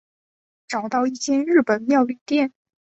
[0.67, 2.53] 找到一间日本料理店